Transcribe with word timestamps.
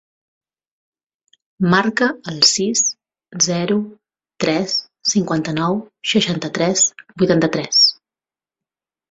Marca 1.73 2.07
el 2.31 2.39
sis, 2.51 2.81
zero, 3.49 3.77
tres, 4.45 4.79
cinquanta-nou, 5.13 5.79
seixanta-tres, 6.15 6.83
vuitanta-tres. 7.23 7.85